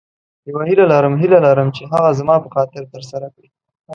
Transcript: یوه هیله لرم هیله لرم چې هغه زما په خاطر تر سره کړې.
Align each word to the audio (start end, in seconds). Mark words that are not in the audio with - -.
یوه 0.49 0.63
هیله 0.69 0.85
لرم 0.91 1.13
هیله 1.21 1.39
لرم 1.45 1.67
چې 1.75 1.81
هغه 1.93 2.09
زما 2.19 2.35
په 2.43 2.49
خاطر 2.55 2.83
تر 2.93 3.01
سره 3.11 3.27
کړې. 3.33 3.49